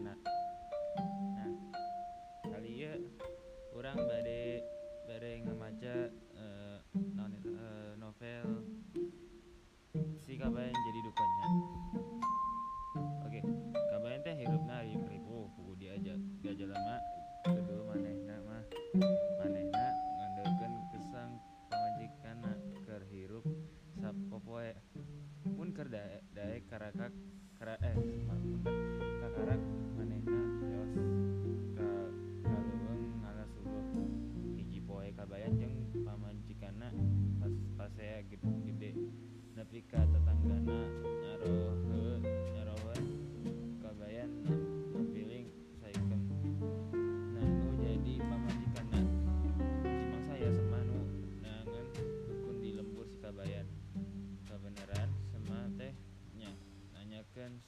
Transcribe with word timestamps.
enak. 0.00 0.18
Nah 1.36 1.52
kali 2.48 2.88
ya 2.88 2.96
orang 3.76 4.00
badai 4.00 4.64
bareng 5.04 5.44
nepi 39.60 39.84
ka 39.92 40.00
tetanggana 40.08 40.88
nyarohe 41.20 42.32
nyarohan 42.56 43.04
kabayan 43.84 44.32
saya 44.96 45.44
saekem 45.76 46.22
nanu 47.36 47.68
jadi 47.76 48.14
pamajikanna 48.24 49.00
cimang 49.84 50.24
saya 50.32 50.48
semanu 50.48 51.04
nangen 51.44 51.86
dukun 52.24 52.56
di 52.64 52.72
lembur 52.72 53.04
si 53.04 53.20
kabayan. 53.20 53.68
Kebenaran 54.48 55.12
semate 55.28 55.92
nya 56.40 56.56
nanyakeun 56.96 57.60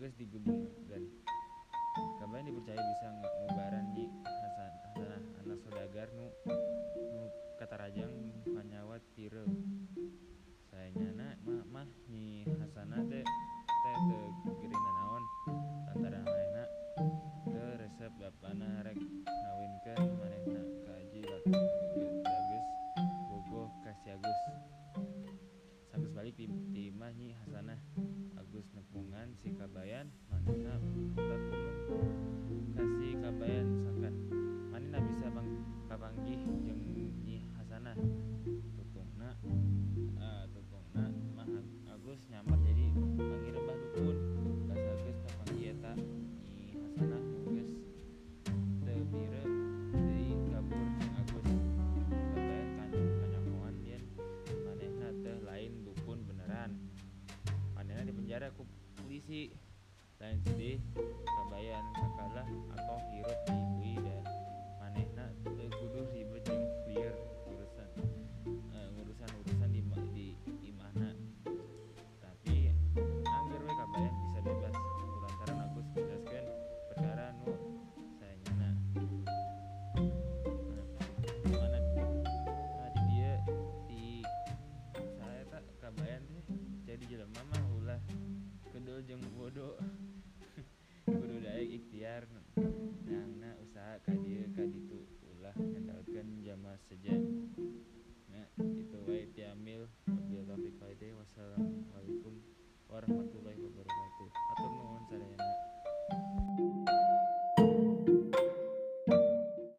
da 0.00 0.08
geus 0.08 0.16
digebungkeun 0.16 1.04
kabayan 2.24 2.48
dipercaya 2.48 2.80
bisa 2.80 3.06
ngubaran 3.12 3.84
nyi 3.92 4.08
hasanah 4.24 5.20
anak 5.44 5.60
saudagar 5.60 6.08
nu 6.16 6.32
nu 7.12 7.28
katarajang 7.60 8.08
panyawat 8.48 9.04
pireul 9.12 9.52
saenyana 10.72 11.36
mah, 11.44 11.68
mah 11.68 11.88
nyi 12.08 12.48
hasanah 12.48 13.04
teh 13.12 13.20
teh 13.84 13.96
teu 14.08 14.24
geuring 14.64 14.72
nanaon 14.88 15.24
lantaran 15.92 16.24
manehna 16.24 16.64
teu 17.52 17.68
resep 17.76 18.12
bapana 18.16 18.80
rek 18.80 18.96
ngawinkeun 18.96 20.10
manehna 20.16 20.49
balik 26.20 26.36
timahhi 26.76 27.32
Hasanah 27.32 27.80
Agus 28.36 28.68
nepungan 28.76 29.32
Sikabayan 29.40 30.12
manuna 30.28 30.76
polisi 59.30 59.54
lain 60.18 60.42
sedih 60.42 60.82
kabayan 61.22 61.86
sakalah 61.94 62.46
atoh 62.74 63.00
hirup. 63.14 63.38
di 63.46 63.59
jeng 89.04 89.24
bodoh. 89.34 89.76
Bodo 91.08 91.24
kudu 91.40 91.40
ikhtiar. 91.64 92.28
Nangna 93.08 93.56
usaha 93.64 93.98
kadi 94.06 94.46
kadi 94.54 94.78
tu 94.86 94.98
ditu 94.98 94.98
ulah 95.40 95.56
jamaah 95.56 96.44
jama 96.44 96.72
sejen 96.84 97.48
nah 98.30 98.46
itu 98.60 98.98
wae 99.08 99.24
tiamil 99.32 99.88
wabillahi 100.06 100.70
taufiq 100.76 101.16
wal 101.16 101.28